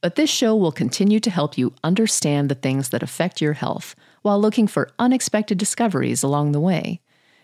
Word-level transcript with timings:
But 0.00 0.14
this 0.14 0.30
show 0.30 0.56
will 0.56 0.72
continue 0.72 1.20
to 1.20 1.30
help 1.30 1.58
you 1.58 1.74
understand 1.84 2.48
the 2.48 2.54
things 2.54 2.88
that 2.88 3.02
affect 3.02 3.40
your 3.40 3.52
health 3.52 3.94
while 4.22 4.40
looking 4.40 4.66
for 4.66 4.90
unexpected 4.98 5.58
discoveries 5.58 6.22
along 6.22 6.52
the 6.52 6.60
way. 6.60 7.00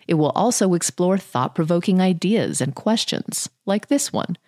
It 0.09 0.15
will 0.15 0.31
also 0.31 0.75
explore 0.75 1.19
thought 1.19 1.55
provoking 1.55 2.01
ideas 2.01 2.61
and 2.61 2.75
questions, 2.75 3.51
like 3.67 3.89
this 3.89 4.13
one. 4.13 4.39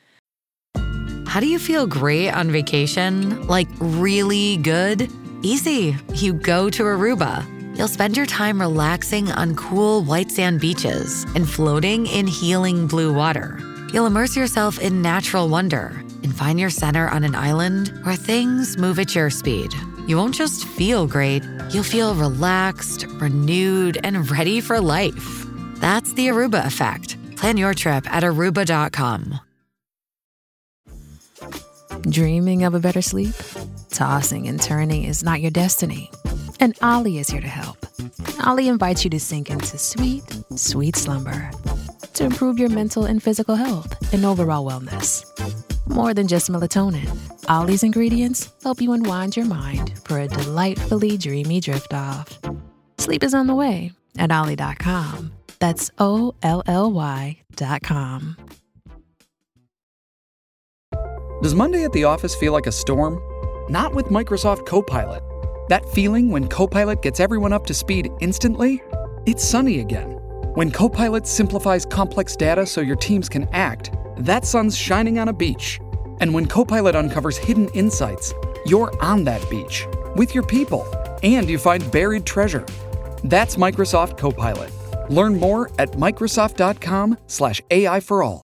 How 1.27 1.41
do 1.41 1.47
you 1.47 1.59
feel 1.59 1.87
great 1.87 2.31
on 2.31 2.51
vacation? 2.51 3.47
Like, 3.47 3.69
really 3.79 4.57
good? 4.59 5.11
Easy. 5.43 5.95
You 6.15 6.33
go 6.33 6.71
to 6.71 6.83
Aruba. 6.85 7.47
You'll 7.77 7.89
spend 7.89 8.17
your 8.17 8.27
time 8.27 8.61
relaxing 8.61 9.31
on 9.33 9.55
cool 9.55 10.03
white 10.03 10.31
sand 10.31 10.61
beaches 10.61 11.25
and 11.35 11.49
floating 11.49 12.07
in 12.07 12.27
healing 12.27 12.87
blue 12.87 13.13
water. 13.13 13.61
You'll 13.93 14.07
immerse 14.07 14.35
yourself 14.35 14.79
in 14.79 15.03
natural 15.03 15.49
wonder 15.49 16.03
and 16.23 16.35
find 16.35 16.59
your 16.59 16.71
center 16.71 17.09
on 17.09 17.25
an 17.25 17.35
island 17.35 17.89
where 18.03 18.17
things 18.17 18.79
move 18.79 18.99
at 18.99 19.15
your 19.15 19.31
speed. 19.31 19.73
You 20.07 20.17
won't 20.17 20.35
just 20.35 20.65
feel 20.65 21.07
great, 21.07 21.43
you'll 21.71 21.83
feel 21.83 22.15
relaxed, 22.15 23.07
renewed, 23.21 23.99
and 24.05 24.31
ready 24.31 24.61
for 24.61 24.81
life. 24.81 25.47
That's 25.77 26.13
the 26.15 26.29
Aruba 26.29 26.67
effect. 26.67 27.17
Plan 27.37 27.57
your 27.57 27.75
trip 27.75 28.11
at 28.13 28.23
aruba.com. 28.23 29.41
Dreaming 32.03 32.65
of 32.65 32.75
a 32.75 32.81
better 32.81 33.03
sleep? 33.03 33.35
Tossing 33.91 34.49
and 34.49 34.61
turning 34.61 35.05
is 35.05 35.23
not 35.23 35.41
your 35.41 35.51
destiny. 35.51 36.11
And 36.61 36.77
OLLY 36.83 37.19
is 37.19 37.29
here 37.29 37.41
to 37.41 37.49
help. 37.49 37.87
OLLY 38.47 38.69
invites 38.69 39.05
you 39.05 39.11
to 39.11 39.21
sink 39.21 39.51
into 39.51 39.79
sweet, 39.79 40.25
sweet 40.57 40.97
slumber 40.97 41.51
to 42.19 42.25
improve 42.25 42.59
your 42.59 42.69
mental 42.69 43.05
and 43.05 43.23
physical 43.23 43.55
health 43.55 44.13
and 44.13 44.25
overall 44.25 44.69
wellness. 44.69 45.25
More 45.91 46.15
than 46.15 46.29
just 46.29 46.51
melatonin, 46.51 47.09
OLLY's 47.49 47.83
ingredients 47.83 48.51
help 48.63 48.81
you 48.81 48.93
unwind 48.93 49.37
your 49.37 49.47
mind 49.47 49.99
for 50.05 50.21
a 50.21 50.29
delightfully 50.29 51.17
dreamy 51.17 51.61
drift 51.61 51.95
off. 51.95 52.39
Sleep 52.99 53.25
is 53.25 53.35
on 53.35 53.47
the 53.47 53.55
way 53.55 53.93
at 54.19 54.31
OLLY.com. 54.31 55.33
That's 55.61 55.91
O 55.99 56.35
L 56.43 56.63
L 56.67 56.93
Y.com. 56.93 58.37
Does 61.43 61.55
Monday 61.55 61.85
at 61.85 61.93
the 61.93 62.05
office 62.05 62.35
feel 62.35 62.53
like 62.53 62.67
a 62.67 62.73
storm? 62.73 63.21
Not 63.71 63.95
with 63.95 64.07
Microsoft 64.07 64.67
Copilot. 64.67 65.23
That 65.69 65.89
feeling 65.91 66.31
when 66.31 66.49
Copilot 66.49 67.03
gets 67.03 67.21
everyone 67.21 67.53
up 67.53 67.65
to 67.67 67.75
speed 67.75 68.11
instantly? 68.21 68.83
It's 69.27 69.45
sunny 69.45 69.81
again. 69.81 70.13
When 70.55 70.71
Copilot 70.71 71.27
simplifies 71.27 71.85
complex 71.87 72.35
data 72.35 72.67
so 72.67 72.81
your 72.81 72.97
teams 72.97 73.29
can 73.29 73.49
act, 73.53 73.93
that 74.19 74.45
sun's 74.45 74.77
shining 74.77 75.19
on 75.19 75.29
a 75.29 75.33
beach. 75.33 75.81
And 76.21 76.35
when 76.35 76.47
Copilot 76.47 76.97
uncovers 76.97 77.37
hidden 77.37 77.69
insights, 77.69 78.35
you're 78.67 78.93
on 79.03 79.25
that 79.25 79.49
beach 79.49 79.87
with 80.17 80.35
your 80.35 80.45
people 80.45 80.87
and 81.23 81.49
you 81.49 81.59
find 81.59 81.91
buried 81.91 82.25
treasure. 82.27 82.67
That's 83.25 83.57
Microsoft 83.57 84.19
Copilot. 84.19 84.73
Learn 85.11 85.39
more 85.39 85.71
at 85.79 85.93
Microsoft.com/slash 85.93 87.63
AI 87.71 88.01
for 88.01 88.23
all. 88.23 88.43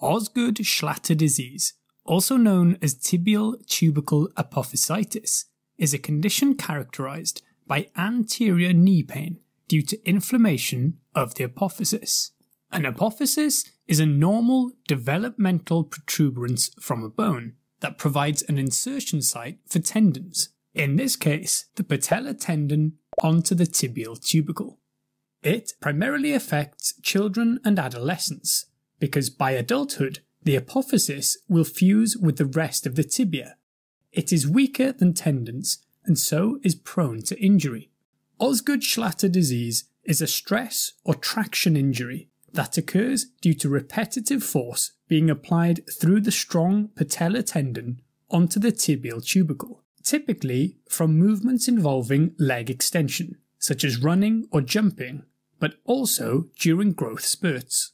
Osgood 0.00 0.56
Schlatter 0.56 1.16
disease, 1.16 1.74
also 2.04 2.36
known 2.36 2.76
as 2.82 2.94
tibial 2.94 3.64
tubercle 3.66 4.28
apophysitis, 4.36 5.44
is 5.78 5.94
a 5.94 5.98
condition 5.98 6.56
characterized 6.56 7.42
by 7.66 7.86
anterior 7.96 8.72
knee 8.72 9.04
pain 9.04 9.38
due 9.72 9.80
to 9.80 10.06
inflammation 10.06 10.98
of 11.14 11.36
the 11.36 11.48
apophysis. 11.48 12.32
An 12.70 12.82
apophysis 12.82 13.70
is 13.88 14.00
a 14.00 14.04
normal 14.04 14.72
developmental 14.86 15.82
protuberance 15.82 16.70
from 16.78 17.02
a 17.02 17.08
bone 17.08 17.54
that 17.80 17.96
provides 17.96 18.42
an 18.42 18.58
insertion 18.58 19.22
site 19.22 19.60
for 19.66 19.78
tendons, 19.78 20.50
in 20.74 20.96
this 20.96 21.16
case, 21.16 21.70
the 21.76 21.84
patellar 21.84 22.38
tendon 22.38 22.98
onto 23.22 23.54
the 23.54 23.64
tibial 23.64 24.20
tubercle. 24.20 24.78
It 25.42 25.72
primarily 25.80 26.34
affects 26.34 26.92
children 27.00 27.58
and 27.64 27.78
adolescents 27.78 28.66
because 28.98 29.30
by 29.30 29.52
adulthood, 29.52 30.18
the 30.42 30.58
apophysis 30.58 31.38
will 31.48 31.64
fuse 31.64 32.14
with 32.14 32.36
the 32.36 32.44
rest 32.44 32.86
of 32.86 32.94
the 32.94 33.04
tibia. 33.04 33.56
It 34.12 34.34
is 34.34 34.46
weaker 34.46 34.92
than 34.92 35.14
tendons 35.14 35.78
and 36.04 36.18
so 36.18 36.58
is 36.62 36.74
prone 36.74 37.22
to 37.22 37.40
injury. 37.40 37.91
Osgood 38.42 38.80
Schlatter 38.80 39.30
disease 39.30 39.84
is 40.02 40.20
a 40.20 40.26
stress 40.26 40.94
or 41.04 41.14
traction 41.14 41.76
injury 41.76 42.28
that 42.52 42.76
occurs 42.76 43.26
due 43.40 43.54
to 43.54 43.68
repetitive 43.68 44.42
force 44.42 44.90
being 45.06 45.30
applied 45.30 45.88
through 45.88 46.20
the 46.22 46.32
strong 46.32 46.88
patellar 46.96 47.46
tendon 47.46 48.02
onto 48.32 48.58
the 48.58 48.72
tibial 48.72 49.24
tubercle, 49.24 49.84
typically 50.02 50.76
from 50.88 51.16
movements 51.16 51.68
involving 51.68 52.34
leg 52.36 52.68
extension, 52.68 53.36
such 53.60 53.84
as 53.84 54.02
running 54.02 54.48
or 54.50 54.60
jumping, 54.60 55.22
but 55.60 55.74
also 55.84 56.46
during 56.58 56.94
growth 56.94 57.24
spurts. 57.24 57.92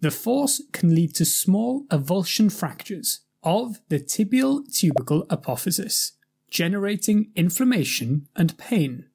The 0.00 0.10
force 0.10 0.60
can 0.72 0.94
lead 0.94 1.14
to 1.14 1.24
small 1.24 1.86
avulsion 1.86 2.52
fractures 2.52 3.20
of 3.42 3.80
the 3.88 3.98
tibial 3.98 4.70
tubercle 4.70 5.24
apophysis, 5.28 6.10
generating 6.50 7.30
inflammation 7.34 8.28
and 8.36 8.58
pain, 8.58 9.06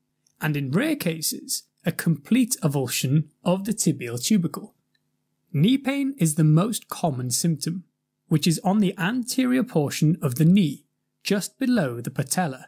and 0.46 0.56
in 0.56 0.70
rare 0.70 0.96
cases, 0.96 1.64
a 1.88 1.92
complete 1.92 2.56
avulsion 2.62 3.30
of 3.44 3.66
the 3.66 3.74
tibial 3.74 4.24
tubercle. 4.24 4.76
Knee 5.52 5.76
pain 5.76 6.14
is 6.20 6.36
the 6.36 6.44
most 6.44 6.88
common 6.88 7.32
symptom, 7.32 7.84
which 8.28 8.46
is 8.46 8.62
on 8.64 8.78
the 8.78 8.94
anterior 9.00 9.64
portion 9.64 10.20
of 10.22 10.36
the 10.36 10.46
knee, 10.46 10.86
just 11.24 11.58
below 11.58 12.00
the 12.00 12.12
patella. 12.12 12.68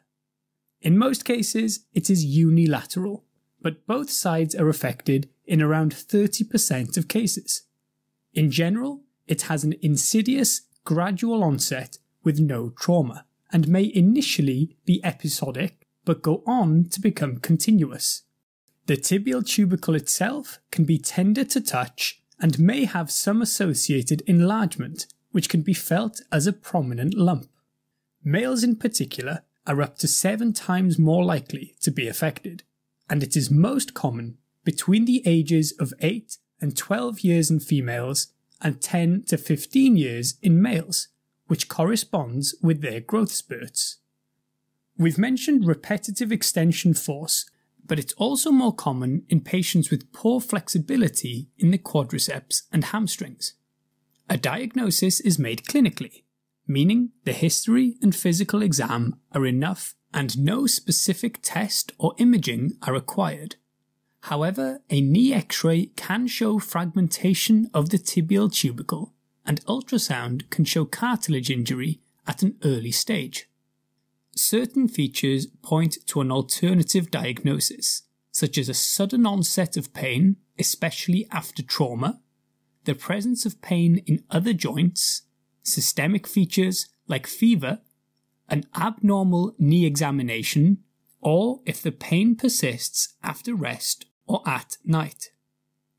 In 0.82 0.98
most 0.98 1.24
cases, 1.24 1.82
it 1.94 2.10
is 2.10 2.26
unilateral, 2.26 3.26
but 3.62 3.86
both 3.86 4.10
sides 4.10 4.56
are 4.56 4.70
affected 4.70 5.30
in 5.46 5.62
around 5.62 5.94
30% 5.94 6.98
of 6.98 7.08
cases. 7.08 7.62
In 8.34 8.50
general, 8.50 9.04
it 9.28 9.44
has 9.44 9.64
an 9.64 9.76
insidious, 9.84 10.62
gradual 10.84 11.44
onset 11.44 12.00
with 12.24 12.40
no 12.40 12.72
trauma 12.72 13.26
and 13.54 13.68
may 13.68 13.92
initially 13.94 14.78
be 14.84 15.00
episodic 15.04 15.77
but 16.08 16.22
go 16.22 16.42
on 16.48 16.86
to 16.86 17.02
become 17.02 17.36
continuous. 17.36 18.24
The 18.86 18.96
tibial 18.96 19.46
tubercle 19.46 19.94
itself 19.94 20.58
can 20.72 20.86
be 20.86 20.98
tender 20.98 21.44
to 21.44 21.60
touch 21.60 22.22
and 22.40 22.58
may 22.58 22.86
have 22.86 23.12
some 23.12 23.42
associated 23.42 24.22
enlargement, 24.22 25.08
which 25.32 25.50
can 25.50 25.64
be 25.64 25.74
felt 25.74 26.22
as 26.32 26.48
a 26.48 26.54
prominent 26.54 27.14
lump. 27.14 27.50
Males 28.24 28.64
in 28.64 28.78
particular 28.78 29.44
are 29.68 29.82
up 29.82 29.98
to 29.98 30.08
seven 30.08 30.54
times 30.54 30.98
more 30.98 31.26
likely 31.26 31.76
to 31.82 31.92
be 31.92 32.08
affected, 32.08 32.64
and 33.10 33.22
it 33.22 33.36
is 33.36 33.52
most 33.52 33.94
common 33.94 34.38
between 34.64 35.04
the 35.04 35.22
ages 35.26 35.74
of 35.74 35.94
8 36.00 36.38
and 36.62 36.78
12 36.78 37.20
years 37.20 37.52
in 37.52 37.60
females 37.60 38.28
and 38.62 38.80
10 38.80 39.24
to 39.24 39.38
15 39.38 39.98
years 39.98 40.36
in 40.42 40.62
males, 40.62 41.10
which 41.48 41.68
corresponds 41.68 42.56
with 42.62 42.80
their 42.80 43.02
growth 43.02 43.32
spurts. 43.32 43.98
We've 45.00 45.18
mentioned 45.18 45.68
repetitive 45.68 46.32
extension 46.32 46.96
force, 46.96 47.46
but 47.86 48.00
it's 48.00 48.14
also 48.14 48.52
more 48.52 48.74
common 48.74 49.24
in 49.30 49.42
patients 49.42 49.92
with 49.92 50.12
poor 50.12 50.42
flexibility 50.42 51.50
in 51.58 51.70
the 51.70 51.78
quadriceps 51.78 52.64
and 52.72 52.84
hamstrings. 52.86 53.54
A 54.28 54.38
diagnosis 54.38 55.20
is 55.20 55.38
made 55.38 55.64
clinically, 55.64 56.24
meaning 56.68 57.12
the 57.26 57.34
history 57.34 57.98
and 58.02 58.16
physical 58.16 58.64
exam 58.64 59.20
are 59.34 59.46
enough 59.46 59.94
and 60.14 60.38
no 60.38 60.66
specific 60.66 61.40
test 61.44 61.92
or 62.00 62.16
imaging 62.18 62.72
are 62.82 62.94
required. 62.94 63.56
However, 64.22 64.82
a 64.90 65.00
knee 65.00 65.32
x 65.32 65.64
ray 65.64 65.92
can 65.96 66.26
show 66.26 66.58
fragmentation 66.58 67.70
of 67.74 67.92
the 67.92 68.00
tibial 68.00 68.52
tubercle 68.52 69.14
and 69.46 69.64
ultrasound 69.66 70.50
can 70.50 70.66
show 70.66 70.86
cartilage 70.86 71.52
injury 71.52 72.02
at 72.26 72.42
an 72.42 72.58
early 72.64 72.92
stage. 72.92 73.48
Certain 74.38 74.88
features 74.88 75.48
point 75.64 75.98
to 76.06 76.22
an 76.22 76.32
alternative 76.32 77.10
diagnosis, 77.10 78.04
such 78.32 78.60
as 78.60 78.70
a 78.70 78.74
sudden 78.74 79.26
onset 79.26 79.76
of 79.76 79.96
pain, 79.96 80.36
especially 80.60 81.28
after 81.32 81.64
trauma, 81.64 82.22
the 82.84 82.94
presence 82.94 83.48
of 83.48 83.64
pain 83.64 83.98
in 84.06 84.24
other 84.30 84.54
joints, 84.54 85.24
systemic 85.64 86.28
features 86.28 86.88
like 87.08 87.26
fever, 87.26 87.80
an 88.48 88.66
abnormal 88.76 89.56
knee 89.58 89.88
examination, 89.88 90.84
or 91.20 91.62
if 91.66 91.82
the 91.82 91.92
pain 91.92 92.36
persists 92.36 93.16
after 93.24 93.56
rest 93.56 94.06
or 94.28 94.44
at 94.46 94.78
night. 94.86 95.32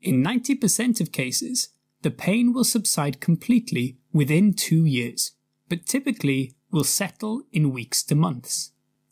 In 0.01 0.23
90% 0.23 1.01
of 1.01 1.11
cases, 1.11 1.69
the 2.03 2.11
pain 2.11 2.53
will 2.53 2.63
subside 2.63 3.19
completely 3.19 3.97
within 4.13 4.53
two 4.53 4.85
years, 4.85 5.33
but 5.67 5.85
typically 5.85 6.55
will 6.71 6.83
settle 6.83 7.43
in 7.51 7.71
weeks 7.71 8.03
to 8.03 8.15
months. 8.15 8.71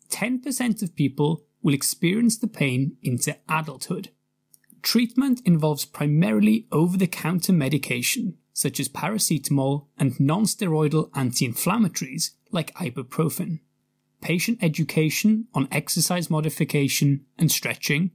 10% 0.09 0.81
of 0.81 0.95
people 0.95 1.44
will 1.62 1.74
experience 1.74 2.38
the 2.38 2.48
pain 2.48 2.98
into 3.01 3.36
adulthood. 3.50 4.09
Treatment 4.81 5.42
involves 5.44 5.86
primarily 5.86 6.68
over 6.71 6.98
the 6.98 7.07
counter 7.07 7.51
medication, 7.51 8.38
such 8.54 8.80
as 8.80 8.88
paracetamol 8.88 9.88
and 9.98 10.13
nonsteroidal 10.13 11.09
anti 11.15 11.48
inflammatories 11.48 12.31
like 12.51 12.74
ibuprofen, 12.75 13.60
patient 14.21 14.60
education 14.62 15.48
on 15.53 15.68
exercise 15.71 16.30
modification 16.30 17.25
and 17.38 17.51
stretching, 17.51 18.12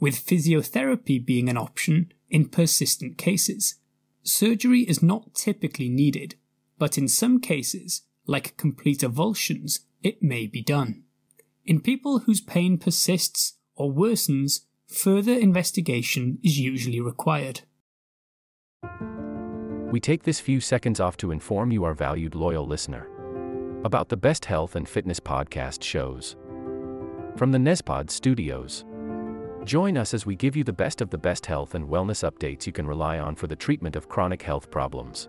with 0.00 0.26
physiotherapy 0.26 1.24
being 1.24 1.48
an 1.48 1.56
option 1.56 2.12
in 2.30 2.48
persistent 2.48 3.18
cases. 3.18 3.76
Surgery 4.22 4.80
is 4.82 5.02
not 5.02 5.34
typically 5.34 5.88
needed, 5.88 6.34
but 6.78 6.98
in 6.98 7.08
some 7.08 7.40
cases, 7.40 8.02
like 8.26 8.56
complete 8.56 9.00
avulsions, 9.00 9.80
it 10.02 10.22
may 10.22 10.46
be 10.46 10.62
done. 10.62 11.04
In 11.64 11.80
people 11.80 12.20
whose 12.20 12.40
pain 12.40 12.78
persists 12.78 13.54
or 13.74 13.92
worsens, 13.92 14.60
further 14.86 15.32
investigation 15.32 16.38
is 16.42 16.58
usually 16.58 17.00
required. 17.00 17.62
We 19.90 20.00
take 20.00 20.24
this 20.24 20.40
few 20.40 20.60
seconds 20.60 21.00
off 21.00 21.16
to 21.18 21.30
inform 21.30 21.70
you, 21.70 21.84
our 21.84 21.94
valued 21.94 22.34
loyal 22.34 22.66
listener, 22.66 23.08
about 23.84 24.08
the 24.08 24.16
best 24.16 24.44
health 24.44 24.76
and 24.76 24.88
fitness 24.88 25.20
podcast 25.20 25.82
shows. 25.82 26.36
From 27.36 27.52
the 27.52 27.58
Nespod 27.58 28.10
studios. 28.10 28.84
Join 29.64 29.96
us 29.96 30.14
as 30.14 30.24
we 30.24 30.36
give 30.36 30.54
you 30.54 30.64
the 30.64 30.72
best 30.72 31.00
of 31.00 31.10
the 31.10 31.18
best 31.18 31.46
health 31.46 31.74
and 31.74 31.88
wellness 31.88 32.28
updates 32.28 32.66
you 32.66 32.72
can 32.72 32.86
rely 32.86 33.18
on 33.18 33.34
for 33.34 33.46
the 33.48 33.56
treatment 33.56 33.96
of 33.96 34.08
chronic 34.08 34.42
health 34.42 34.70
problems. 34.70 35.28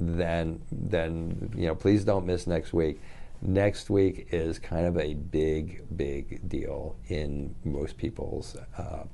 then 0.00 0.62
then 0.70 1.52
you 1.56 1.66
know 1.66 1.74
please 1.74 2.04
don't 2.04 2.26
miss 2.26 2.46
next 2.46 2.72
week. 2.72 3.00
Next 3.40 3.90
week 3.90 4.28
is 4.30 4.58
kind 4.58 4.86
of 4.86 4.96
a 4.96 5.14
big 5.14 5.82
big 5.96 6.48
deal 6.48 6.96
in 7.08 7.54
most 7.64 7.96
people's 7.96 8.56
uh, 8.78 9.04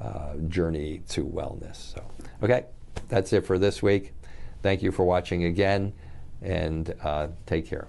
uh, 0.00 0.36
journey 0.48 1.02
to 1.10 1.24
wellness. 1.24 1.76
So 1.94 2.04
okay, 2.42 2.66
that's 3.08 3.32
it 3.32 3.46
for 3.46 3.58
this 3.58 3.82
week. 3.82 4.14
Thank 4.62 4.82
you 4.82 4.92
for 4.92 5.04
watching 5.04 5.44
again, 5.44 5.92
and 6.42 6.94
uh, 7.02 7.28
take 7.46 7.66
care. 7.66 7.88